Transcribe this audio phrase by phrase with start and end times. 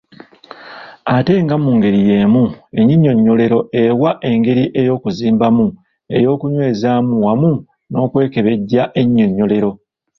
[1.15, 2.43] Ate nga mu ngeri y’emu
[2.79, 5.65] ennyinyonnyolero ewa engeri y’okuzimbamu,
[6.15, 7.51] ey’okunywezaamu wamu
[7.91, 9.71] n’okwekebejja ennyinyonnyolero.